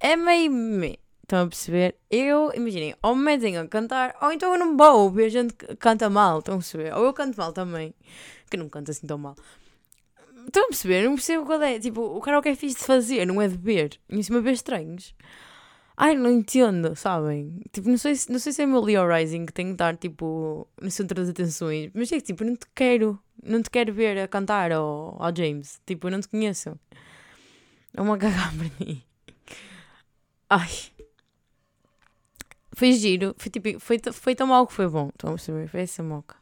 [0.00, 0.50] é meio.
[0.50, 1.94] meio Estão a perceber?
[2.10, 5.52] Eu, imaginem, ou me metem a cantar, ou então eu não vou ouvir a gente
[5.78, 6.94] canta mal, estão a perceber?
[6.94, 7.94] Ou eu canto mal também,
[8.50, 9.36] que não canto assim tão mal.
[10.46, 11.04] Estão a perceber?
[11.04, 11.78] Não percebo qual é.
[11.78, 14.00] Tipo, o que é fixe de fazer, não é de beber.
[14.08, 15.14] Em cima ver estranhos.
[16.00, 17.60] Ai, não entendo, sabem?
[17.72, 19.96] Tipo, não sei, se, não sei se é meu Leo Rising que tem que estar,
[19.96, 21.90] tipo, no centro das atenções.
[21.92, 23.18] Mas é que, tipo, não te quero.
[23.42, 25.80] Não te quero ver a cantar ao, ao James.
[25.84, 26.78] Tipo, eu não te conheço.
[27.92, 29.02] É uma cagada para mim.
[30.48, 30.68] Ai.
[32.72, 35.08] Foi giro, foi tipo, foi, foi tão mal que foi bom.
[35.08, 35.66] Estão a perceber?
[35.66, 36.36] Foi essa moca.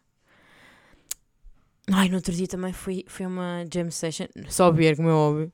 [1.90, 5.52] Ai, no outro dia também foi, foi uma jam session, só ver, como é óbvio,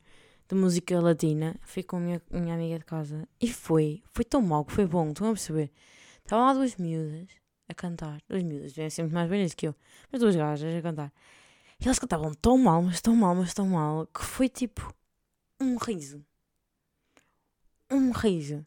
[0.52, 1.56] de música latina.
[1.62, 4.86] Fui com a minha, minha amiga de casa e foi, foi tão mal que foi
[4.86, 5.08] bom.
[5.08, 5.70] Estão a perceber?
[6.18, 7.28] Estavam lá duas miúdas
[7.66, 8.20] a cantar.
[8.28, 9.74] Duas miúdas, vêm sempre mais velhas que eu,
[10.10, 11.12] mas duas gajas a cantar.
[11.80, 14.94] E elas cantavam tão mal, mas tão mal, mas tão mal, que foi tipo
[15.58, 16.22] um riso.
[17.90, 18.66] Um riso.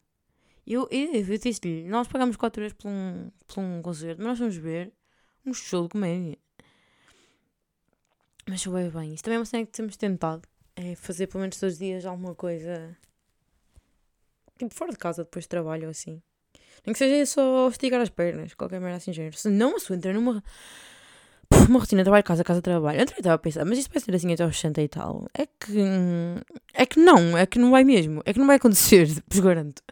[0.66, 4.38] Eu, eu, eu disse-lhe, nós pagamos 4 euros por um, por um concerto, mas nós
[4.40, 4.92] vamos ver
[5.44, 6.36] um show de comédia.
[8.48, 9.14] Mas bem bem.
[9.14, 10.42] Isso também é uma cena que temos tentado.
[10.76, 12.96] É fazer pelo menos todos os dias alguma coisa.
[14.58, 16.22] Tipo, fora de casa, depois de trabalho ou assim.
[16.84, 19.36] Nem que seja só esticar as pernas, qualquer merda assim, género.
[19.36, 20.42] Se não, se eu entrar numa.
[21.68, 22.98] Uma rotina trabalho, casa, casa, trabalho.
[22.98, 25.26] Eu estava a pensar, mas isto vai ser assim até aos 60 e tal.
[25.32, 25.80] É que.
[26.74, 28.22] É que não, é que não vai mesmo.
[28.24, 29.82] É que não vai acontecer, vos garanto.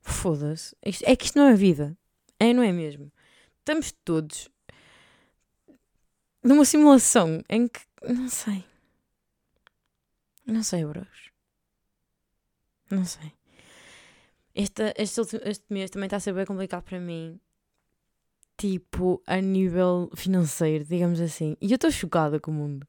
[0.00, 0.76] Foda-se.
[0.82, 1.96] É que isto não é vida.
[2.38, 3.12] É, não é mesmo?
[3.60, 4.50] Estamos todos
[6.42, 7.80] numa simulação em que.
[8.02, 8.64] Não sei.
[10.54, 11.32] Não sei, bros.
[12.88, 13.32] Não sei.
[14.54, 17.40] Este, este, este mês também está a ser bem complicado para mim.
[18.56, 21.56] Tipo, a nível financeiro, digamos assim.
[21.60, 22.86] E eu estou chocada com o mundo.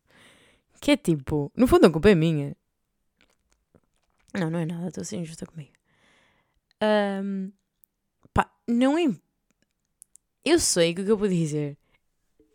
[0.80, 2.56] Que é tipo, no fundo a culpa é minha.
[4.32, 5.72] Não, não é nada, estou a ser injusta comigo.
[7.24, 7.52] Um,
[8.32, 9.06] pá, não é.
[10.44, 11.80] Eu sei o que eu vou dizer.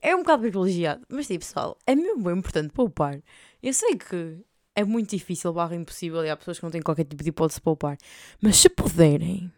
[0.00, 3.20] É um bocado privilegiado, mas tipo, pessoal, é mesmo bem importante poupar.
[3.60, 4.44] Eu sei que
[4.80, 7.58] é muito difícil, barra impossível, e há pessoas que não têm qualquer tipo de hipótese
[7.58, 7.96] de poupar.
[8.40, 9.52] Mas se puderem,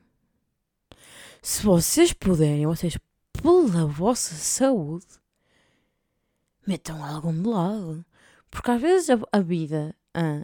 [1.40, 2.98] se vocês puderem, vocês,
[3.32, 5.06] pela vossa saúde,
[6.66, 8.04] metam algo de lado.
[8.50, 10.42] Porque às vezes a, a vida ah,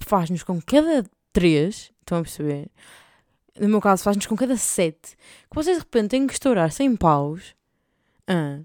[0.00, 2.70] faz-nos com cada três, estão a perceber?
[3.58, 5.16] No meu caso, faz-nos com cada sete,
[5.50, 7.54] que vocês de repente têm que estourar 100 paus,
[8.26, 8.60] ah,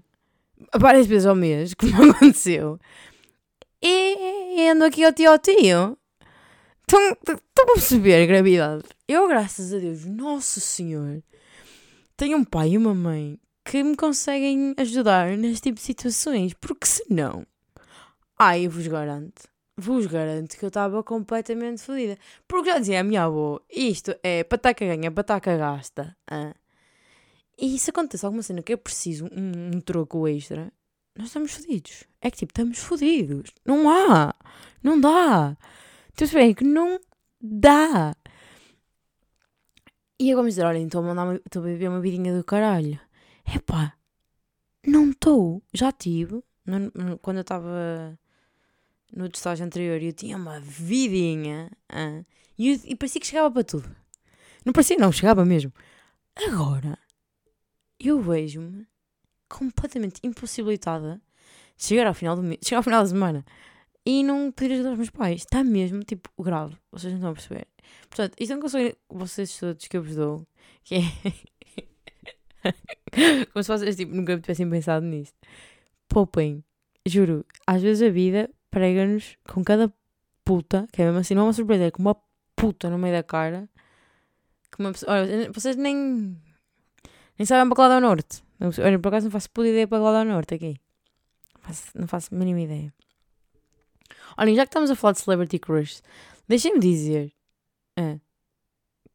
[0.76, 2.78] várias vezes ao mês, como aconteceu,
[3.86, 5.98] e, ando aqui ao tio ao tio.
[6.80, 7.10] Estão,
[7.62, 8.84] a perceber a gravidade?
[9.06, 11.22] Eu, graças a Deus, Nosso Senhor,
[12.16, 16.86] tenho um pai e uma mãe que me conseguem ajudar neste tipo de situações, porque
[16.86, 17.46] senão,
[18.38, 22.18] ai, eu vos garanto, vos garanto que eu estava completamente fodida.
[22.46, 26.16] Porque já dizia a minha avó, isto é pataca ganha, pataca gasta.
[26.30, 26.54] Ah.
[27.58, 30.72] E se acontece alguma cena que é preciso um, um troco extra,
[31.16, 32.04] nós estamos fodidos.
[32.20, 33.50] É que tipo, estamos fodidos.
[33.64, 34.34] Não há.
[34.82, 35.56] Não dá.
[36.12, 37.00] Então, bem que não
[37.40, 38.14] dá.
[40.18, 42.98] E agora me dizer, olha, então estou a viver uma vidinha do caralho.
[43.54, 43.94] Epá,
[44.86, 45.62] não estou.
[45.72, 46.42] Já tive.
[47.20, 48.18] Quando eu estava
[49.14, 51.70] no estágio anterior eu tinha uma vidinha.
[51.88, 52.24] Ah,
[52.58, 53.94] e, e parecia que chegava para tudo.
[54.64, 55.72] Não parecia, não, chegava mesmo.
[56.34, 56.98] Agora,
[58.00, 58.86] eu vejo-me
[59.54, 61.20] completamente impossibilitada
[61.76, 63.44] de chegar ao final do mês, chegar ao final da semana
[64.04, 65.42] e não pedir ajuda aos meus pais.
[65.42, 66.76] Está mesmo, tipo, grave.
[66.90, 67.66] Vocês não estão a perceber.
[68.08, 70.46] Portanto, isto é um conselho vocês todos que eu vos dou,
[70.82, 71.00] que é...
[73.52, 75.36] Como se vocês, tipo, nunca tivessem pensado nisto.
[76.08, 76.64] Poupem.
[77.06, 79.92] Juro, às vezes a vida prega-nos com cada
[80.44, 82.16] puta, que é mesmo assim, não é uma surpresa, é com uma
[82.56, 83.68] puta no meio da cara.
[84.72, 86.36] Que uma pessoa, olha, vocês nem,
[87.38, 88.42] nem sabem para qual é o norte.
[88.82, 90.80] Olha, por acaso não faço puta ideia para qual é o norte aqui.
[91.54, 92.92] Não faço, não faço a mínima ideia.
[94.36, 96.02] Olhem, já que estamos a falar de Celebrity Crush,
[96.48, 97.32] deixem-me dizer
[97.96, 98.18] é,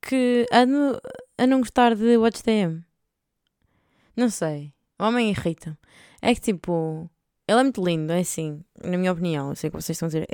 [0.01, 0.99] que ando
[1.37, 2.83] a não gostar de Watch TM.
[4.15, 4.73] Não sei.
[4.99, 5.77] O homem irrita.
[6.21, 7.09] É que tipo,
[7.47, 9.49] ele é muito lindo, é assim, na minha opinião.
[9.49, 10.27] Eu sei que vocês estão a dizer.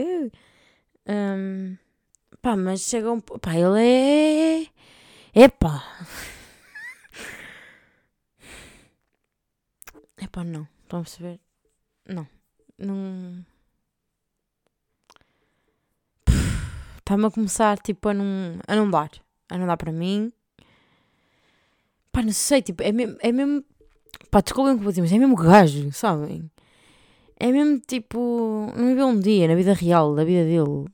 [1.07, 1.77] Um,
[2.41, 3.19] pá, mas chega um.
[3.19, 5.43] Pá, ele é.
[5.43, 5.83] Epá!
[10.17, 10.67] Epá, não.
[10.83, 11.39] Estão a perceber?
[12.07, 12.27] Não.
[12.77, 13.45] Não.
[16.99, 19.11] Está-me a começar, tipo, a não, a não dar.
[19.49, 20.31] A não dar para mim.
[22.11, 23.17] Pá, não sei, tipo, é mesmo.
[23.19, 23.63] É mesmo
[24.31, 26.49] pá, desculpem o que vou dizer, mas é mesmo gajo, sabem?
[27.37, 28.71] É mesmo tipo.
[28.75, 30.87] Não viveu um dia na vida real, da vida dele.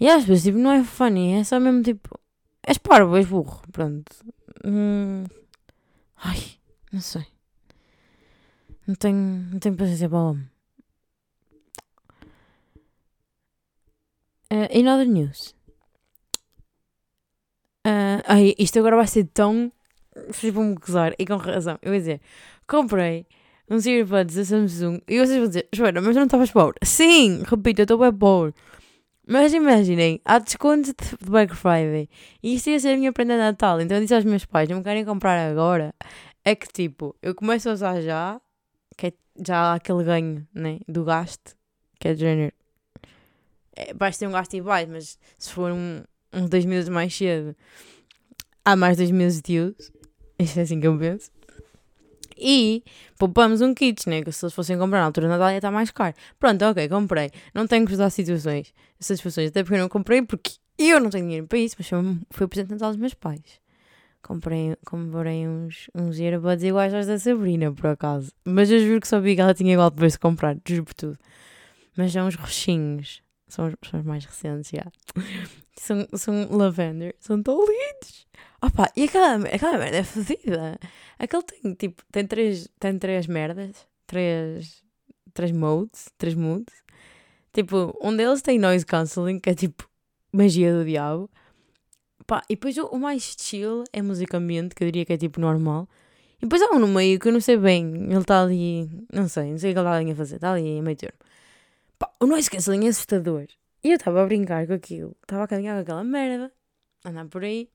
[0.00, 2.18] E às vezes, tipo, não é funny, é só mesmo tipo.
[2.62, 4.12] És parvo, és burro, pronto.
[4.64, 5.24] Hum...
[6.16, 6.38] Ai,
[6.92, 7.26] não sei.
[8.88, 9.18] Não tenho,
[9.52, 10.50] não tenho paciência para o homem.
[14.50, 15.54] Uh, in other news.
[17.86, 19.70] Uh, ai, isto agora vai ser tão.
[20.26, 21.78] Vocês vão-me gozar, e com razão.
[21.82, 22.22] Eu vou dizer:
[22.66, 23.26] comprei
[23.68, 25.02] uns earbuds da Samsung.
[25.06, 26.78] E vocês vão dizer, Joana, mas não estavas pobre?
[26.82, 28.54] Sim, repito, eu estou bem pobre.
[29.26, 32.08] Mas imaginem, há desconto de Black Friday.
[32.42, 33.78] E isto ia ser a minha prenda de Natal.
[33.82, 35.94] Então eu disse aos meus pais, não me querem comprar agora.
[36.42, 38.40] É que tipo, eu começo a usar já,
[38.98, 39.12] que é
[39.46, 41.56] já aquele ganho, né, do gasto,
[41.98, 42.52] que é de género.
[43.74, 47.56] É, vais ter um gasto e mas se for um, uns dois meses mais cedo,
[48.64, 49.92] há mais dois meses de uso.
[50.38, 51.30] Isto é assim que eu penso.
[52.36, 52.82] E
[53.16, 54.22] poupamos um kit, né?
[54.22, 56.14] Que se eles fossem comprar na altura da Natal ia estar mais caro.
[56.38, 57.30] Pronto, ok, comprei.
[57.54, 59.48] Não tenho que usar situações, satisfações.
[59.48, 61.98] Até porque eu não comprei porque eu não tenho dinheiro para isso, mas foi,
[62.30, 63.60] foi o presente de Natal dos meus pais.
[64.22, 68.32] Comprei, comprei uns, uns earbuds iguais aos da Sabrina, por acaso.
[68.44, 71.18] Mas eu juro que vi que ela tinha igual depois de comprar, juro por tudo.
[71.96, 73.22] Mas são uns roxinhos.
[73.48, 74.86] São, são os mais recentes, já.
[75.78, 77.14] São, são lavender.
[77.20, 78.26] São tão lindos.
[78.60, 80.76] Opa, e aquela, aquela merda é fodida.
[81.16, 83.86] Aquele tem, tipo, tem três, tem três merdas.
[84.04, 84.82] Três,
[85.32, 86.08] três modes.
[86.18, 86.74] Três moods.
[87.52, 89.88] Tipo, um deles tem noise cancelling, que é tipo
[90.32, 91.30] magia do diabo.
[92.28, 95.40] Pá, e depois o, mais chill é música ambiente, que eu diria que é tipo
[95.40, 95.88] normal.
[96.38, 97.86] E depois há um no meio que eu não sei bem.
[98.04, 98.88] Ele está ali.
[99.12, 100.34] Não sei, não sei o que ele está ali a fazer.
[100.36, 101.18] Está ali em meio termo.
[101.98, 103.46] Pá, o noise cancelling é assustador.
[103.82, 105.16] E eu estava a brincar com aquilo.
[105.22, 106.52] Estava a caminhar com aquela merda.
[107.04, 107.68] Andar por aí.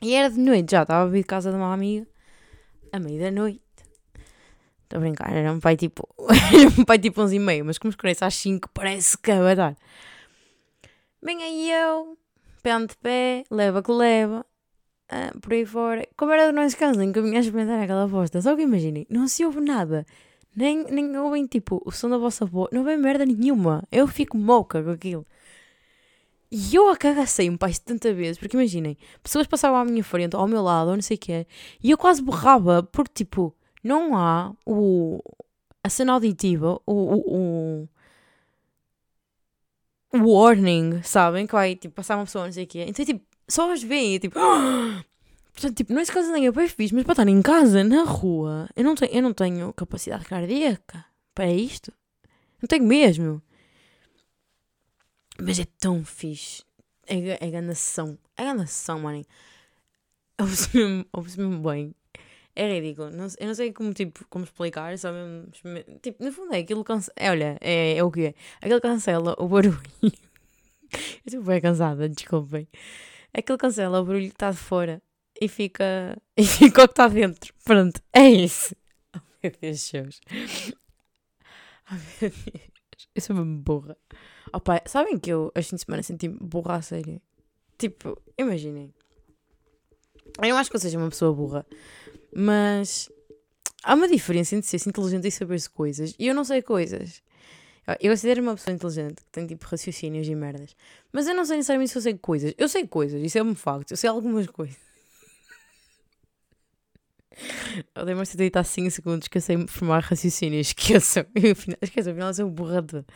[0.00, 2.06] E era de noite já, estava a vir de casa de uma amiga,
[2.92, 3.60] a meio da noite.
[4.84, 6.08] Estou a brincar, era um pai tipo,
[6.54, 9.56] era um pai tipo 11 e meio, mas como escurece às 5, parece que vai
[9.56, 9.76] dar.
[11.20, 12.16] Bem aí eu,
[12.60, 14.44] pé de pé, leva que leva,
[15.08, 16.06] ah, por aí fora.
[16.16, 19.06] Como era do nosso canceling, que eu vinha a experimentar aquela aposta, só que imaginem,
[19.10, 20.06] não se ouve nada.
[20.54, 22.68] Nem, nem ouvem, tipo, o som da vossa voz.
[22.72, 23.84] Não vem merda nenhuma.
[23.92, 25.26] Eu fico moca com aquilo.
[26.50, 28.38] E eu acagacei-me, pai, 70 vezes.
[28.38, 31.46] Porque imaginem, pessoas passavam à minha frente, ao meu lado, ou não sei o quê.
[31.82, 35.22] E eu quase borrava, porque, tipo, não há o,
[35.82, 37.88] a cena auditiva, o, o, o
[40.14, 41.46] warning, sabem?
[41.46, 42.84] Que vai, tipo, passar uma pessoa, não sei o quê.
[42.88, 44.38] Então, tipo, só as veem e, tipo...
[45.52, 48.04] Portanto, tipo, não é caso nem é bem fixe, mas para estar em casa, na
[48.04, 51.92] rua, eu não tenho, eu não tenho capacidade cardíaca para isto.
[52.62, 53.42] Não tenho mesmo.
[55.40, 56.62] Mas é tão fixe.
[57.06, 58.16] É, é ganação.
[58.36, 59.26] É ganação, manem.
[60.40, 61.94] Ouve-se mesmo, ouve mesmo bem.
[62.58, 63.10] É ridículo.
[63.10, 64.98] Não, eu não sei como, tipo, como explicar.
[64.98, 65.46] Só mesmo,
[66.02, 67.14] tipo, no fundo é aquilo cancela.
[67.16, 68.34] É, olha, é, é o que é.
[68.60, 69.80] Aquilo cancela o barulho.
[70.02, 70.10] eu
[71.24, 72.66] estou bem cansada, desculpem.
[73.32, 75.00] Aquilo cancela o barulho que está de fora
[75.40, 77.54] e fica, e fica o que está dentro.
[77.64, 78.74] Pronto, é isso.
[79.14, 80.20] Oh meu Deus, seus.
[81.88, 83.08] Oh meu Deus.
[83.14, 83.96] Eu sou uma burra.
[84.52, 87.22] Oh pai, sabem que eu, este fim de semana, senti-me burra a sério?
[87.78, 88.92] Tipo, imaginem.
[90.42, 91.66] Eu acho que eu seja uma pessoa burra,
[92.34, 93.10] mas
[93.82, 96.14] há uma diferença entre ser inteligente e saber coisas.
[96.18, 97.22] E eu não sei coisas.
[98.00, 100.76] Eu considero uma pessoa inteligente, que tem tipo raciocínios e merdas.
[101.10, 102.52] Mas eu não sei necessariamente se eu sei coisas.
[102.58, 103.92] Eu sei coisas, isso é um facto.
[103.92, 104.76] Eu sei algumas coisas.
[107.94, 110.60] Eu lembro-me de deitar 5 segundos que eu sei formar raciocínio.
[110.60, 111.24] Esqueçam.
[111.80, 113.06] Esqueçam, afinal eu sou burrada.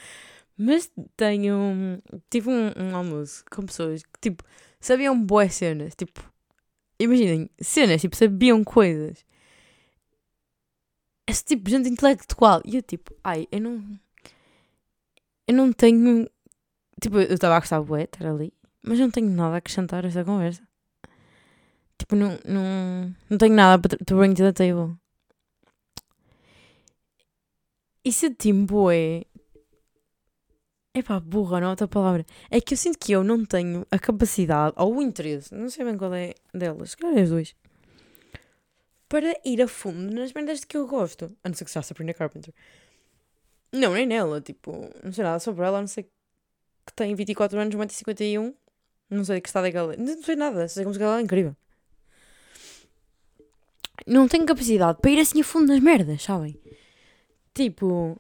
[0.57, 2.01] Mas tenho.
[2.31, 4.43] Tive um, um, almoço com pessoas que, tipo,
[4.81, 5.95] sabiam boas cenas.
[5.95, 6.32] Tipo,
[7.03, 9.25] imaginem, cenas, tipo, sabiam coisas.
[11.27, 12.61] Esse tipo de gente intelectual.
[12.65, 13.99] E eu, tipo, ai, eu não.
[15.47, 16.29] Eu não tenho.
[17.01, 20.09] Tipo, eu estava a gostar de estar ali, mas não tenho nada a acrescentar a
[20.09, 20.63] esta conversa.
[21.99, 24.97] Tipo, não, não, não tenho nada para to bring to the table.
[28.05, 29.25] E se tipo é.
[30.95, 32.27] Epá, burra, não é outra palavra.
[32.51, 35.85] É que eu sinto que eu não tenho a capacidade ou o interesse, não sei
[35.85, 37.55] bem qual é delas, se calhar é as duas,
[39.09, 41.35] para ir a fundo nas merdas de que eu gosto.
[41.43, 42.53] A não ser que seja a Sabrina Carpenter.
[43.73, 46.05] Não, nem nela, tipo, não sei nada sobre ela, a não sei
[46.87, 48.55] que tem 24 anos, 1,51m.
[49.11, 51.19] Não sei de que estado é que ela Não sei nada, sei como que ela
[51.19, 51.57] é incrível
[54.07, 56.59] não tenho capacidade para ir assim a fundo nas merdas, sabem?
[57.55, 58.19] Tipo,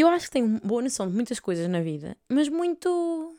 [0.00, 3.36] eu acho que tenho boa noção de muitas coisas na vida, mas muito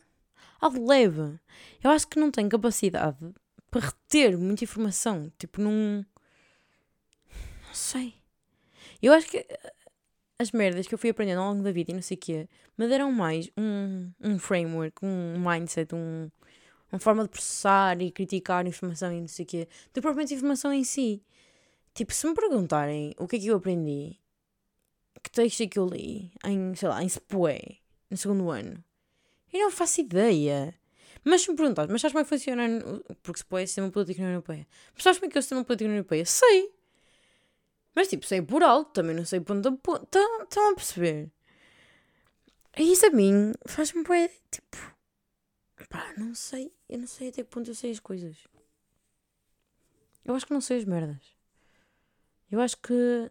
[0.60, 1.38] ao leve.
[1.82, 3.18] Eu acho que não tenho capacidade
[3.70, 5.30] para reter muita informação.
[5.38, 6.04] Tipo, num.
[7.66, 8.14] Não sei.
[9.02, 9.46] Eu acho que
[10.38, 12.48] as merdas que eu fui aprendendo ao longo da vida e não sei o quê
[12.76, 16.30] me deram mais um, um framework, um mindset, um,
[16.92, 20.72] uma forma de processar e criticar informação e não sei o quê, do própria informação
[20.72, 21.22] em si.
[21.94, 24.18] Tipo, se me perguntarem o que é que eu aprendi,
[25.26, 28.82] que texto que eu li em, sei lá, em Sepoé, no segundo ano,
[29.52, 30.72] eu não faço ideia.
[31.24, 32.62] Mas se me perguntares, mas sabes como é que funciona?
[33.24, 34.68] Porque Sepoé é sistema político na União Europeia.
[34.94, 36.24] Mas sabes como é que é o sistema político na União Europeia?
[36.24, 36.72] Sei.
[37.96, 40.18] Mas tipo, sei por alto, também não sei ponto a ponto.
[40.44, 41.32] Estão a perceber?
[42.76, 44.76] E isso a mim faz-me bem, tipo.
[45.88, 46.72] Pá, não sei.
[46.88, 48.36] Eu não sei até que ponto eu sei as coisas.
[50.24, 51.36] Eu acho que não sei as merdas.
[52.48, 53.30] Eu acho que.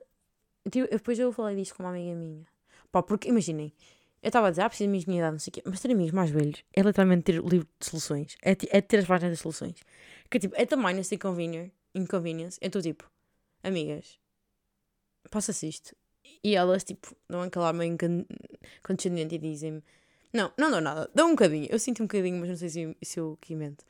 [0.69, 2.45] Tipo, depois eu falei disto com uma amiga minha.
[2.91, 3.71] Pá, porque imaginem,
[4.21, 5.91] eu estava a dizer, ah, preciso de minha idade, não sei o quê, mas ter
[5.91, 8.35] amigos mais velhos é literalmente ter o livro de soluções.
[8.43, 9.75] É, é ter as páginas das soluções.
[10.29, 11.71] Que tipo, é tamanho assim inconvenience.
[11.93, 12.57] inconvenience.
[12.59, 13.09] Eu estou tipo,
[13.63, 14.19] amigas,
[15.29, 15.95] passa-se isto.
[16.43, 17.95] E elas, tipo, dão calor meio
[18.83, 19.83] condescendente e dizem-me:
[20.33, 21.67] Não, não dou nada, dão um bocadinho.
[21.69, 23.85] Eu sinto um bocadinho, mas não sei se, se eu que invento.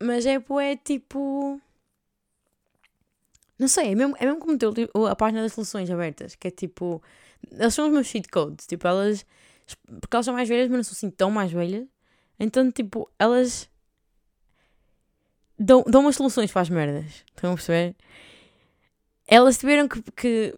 [0.00, 1.60] Mas é, é tipo.
[3.58, 6.50] Não sei, é mesmo, é mesmo como ter a página das soluções abertas, que é
[6.50, 7.02] tipo.
[7.52, 9.24] Elas são os meus cheat codes, tipo, elas.
[10.00, 11.86] Porque elas são mais velhas, mas não são assim tão mais velhas.
[12.38, 13.68] Então, tipo, elas.
[15.58, 17.24] Dão, dão umas soluções para as merdas.
[17.34, 17.94] Estão a perceber?
[19.26, 20.54] Elas tiveram que, que,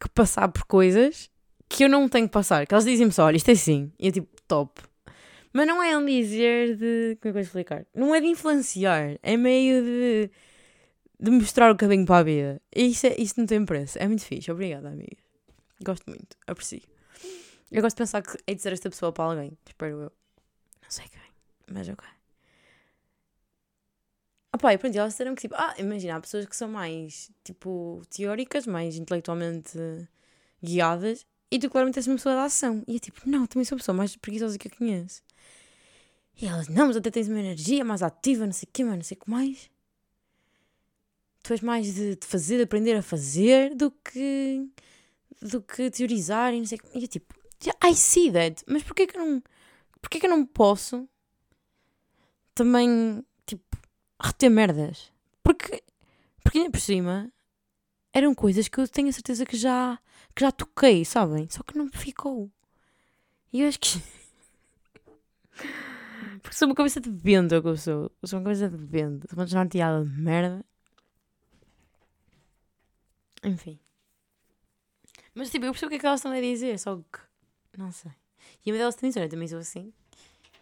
[0.00, 1.30] que passar por coisas
[1.68, 2.66] que eu não tenho que passar.
[2.66, 3.92] Que elas dizem-me só, olha, isto é assim.
[3.98, 4.82] E eu tipo, top.
[5.52, 7.16] Mas não é um dizer de.
[7.16, 7.86] Como é que eu vou explicar?
[7.94, 9.18] Não é de influenciar.
[9.22, 10.30] É meio de
[11.22, 12.60] de mostrar o caminho para a vida.
[12.74, 13.96] Isso, é, isso não tem preço.
[13.96, 14.50] É muito fixe.
[14.50, 15.16] Obrigada, amiga.
[15.80, 16.36] Gosto muito.
[16.48, 16.82] Aprecio.
[17.70, 19.56] Eu gosto de pensar que é dizer esta pessoa para alguém.
[19.64, 20.12] Espero eu.
[20.82, 21.22] Não sei quem.
[21.72, 22.04] Mas ok.
[24.52, 28.02] Opa, e pronto, elas disseram que tipo, ah, imagina, há pessoas que são mais, tipo,
[28.10, 29.78] teóricas, mais intelectualmente
[30.62, 32.82] guiadas, e tu claramente és uma pessoa da ação.
[32.86, 35.22] E eu tipo, não, também sou a pessoa mais preguiçosa que eu conheço.
[36.36, 38.96] E elas, não, mas até tens uma energia mais ativa, não sei o quê, mas
[38.96, 39.70] não sei o que mais
[41.42, 44.68] tu és mais de, de fazer, de aprender a fazer, do que
[45.40, 46.98] do que teorizar e não sei o que.
[46.98, 47.34] E eu tipo,
[47.84, 49.42] I see that, mas porquê que eu não,
[50.00, 51.08] porquê que eu não posso
[52.54, 53.76] também, tipo,
[54.20, 55.12] reter merdas?
[55.42, 55.82] Porque,
[56.44, 57.32] porque por cima
[58.12, 59.98] eram coisas que eu tenho a certeza que já,
[60.34, 61.48] que já toquei, sabem?
[61.50, 62.50] Só que não ficou.
[63.52, 64.02] E eu acho que.
[66.42, 68.10] Porque sou uma cabeça de vento, eu sou.
[68.20, 69.28] Eu sou uma cabeça de vento.
[69.28, 70.64] Sou uma desnorteada de merda.
[73.42, 73.78] Enfim.
[75.34, 77.18] Mas tipo, eu percebo o que é que elas estão a dizer, só que.
[77.76, 78.12] Não sei.
[78.64, 79.92] E a delas também eu também sou assim.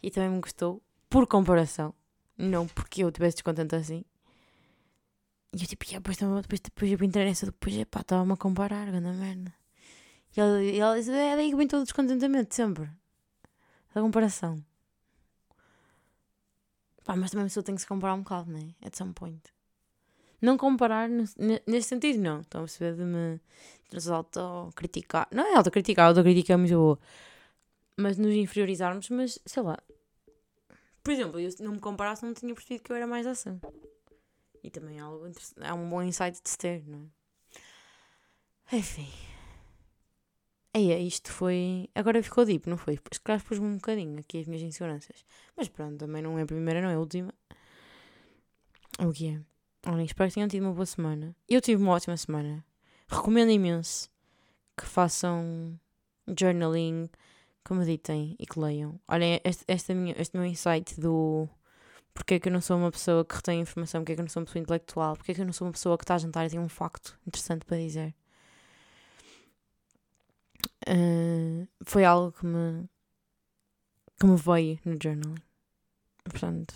[0.03, 1.95] E também me gostou, por comparação.
[2.39, 4.05] Não porque eu estivesse descontente assim.
[5.53, 8.87] E eu tipo, yeah, depois, depois, depois eu entrei nessa, depois, pá, estava-me a comparar,
[8.87, 9.53] grande merda.
[10.37, 12.89] E ela, e ela disse, é daí que vem todo o descontentamento, sempre.
[13.93, 14.65] Da comparação.
[17.05, 18.75] Pá, mas também a pessoa tem que se comparar um bocado, né?
[18.83, 19.43] At some point.
[20.41, 22.41] Não comparar neste sentido, não.
[22.41, 23.41] Estão a perceber de me
[24.11, 25.29] auto-criticar.
[25.33, 26.99] Não é auto-criticar, auto-crítica é muito boa.
[27.97, 29.79] Mas nos inferiorizarmos, mas sei lá.
[31.03, 33.61] Por exemplo, eu não me comparasse, não tinha percebido que eu era mais assim.
[34.63, 35.27] E também é, algo
[35.61, 37.11] é um bom insight de se ter, não
[38.73, 38.77] é?
[38.77, 39.09] Enfim.
[40.73, 41.89] Aí, isto foi.
[41.95, 42.99] Agora ficou deep, não foi?
[43.11, 45.25] Se calhar pus-me um bocadinho aqui as minhas inseguranças.
[45.57, 47.35] Mas pronto, também não é a primeira, não é a última.
[49.01, 49.41] O que é?
[49.87, 51.35] Olhem, espero que tenham tido uma boa semana.
[51.49, 52.65] Eu tive uma ótima semana.
[53.09, 54.11] Recomendo imenso
[54.77, 55.79] que façam
[56.39, 57.09] journaling,
[57.65, 59.01] que meditem e que leiam.
[59.09, 61.49] Olhem, este, esta minha, este meu insight do
[62.13, 64.25] porque é que eu não sou uma pessoa que retém informação, porque é que eu
[64.25, 66.17] não sou uma pessoa intelectual, porque é que eu não sou uma pessoa que está
[66.17, 68.15] a jantar e tem um facto interessante para dizer.
[70.89, 72.89] Uh, foi algo que me
[74.19, 75.43] que me veio no journaling.
[76.25, 76.75] Portanto,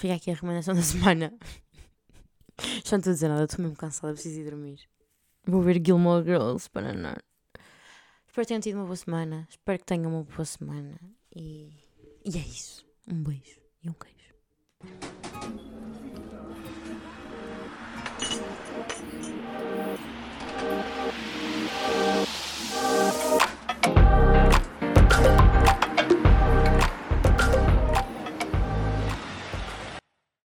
[0.00, 1.30] Fica aqui a recomendação da semana.
[2.58, 4.80] Já não estou a dizer nada, estou mesmo cansada, preciso ir dormir.
[5.46, 7.16] Vou ver Gilmore Girls para não.
[8.26, 9.46] Espero que tenham tido uma boa semana.
[9.50, 10.98] Espero que tenham uma boa semana.
[11.36, 11.84] E,
[12.24, 12.86] e é isso.
[13.06, 15.69] Um beijo e um queijo.